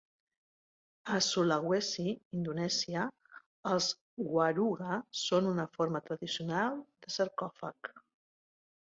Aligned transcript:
A 1.15 1.17
Sulawesi, 1.25 2.05
Indonèsia, 2.37 3.03
els 3.71 3.89
waruga 4.37 4.97
són 5.25 5.51
una 5.51 5.65
forma 5.75 6.01
tradicional 6.07 6.79
de 7.05 7.13
sarcòfag. 7.17 7.93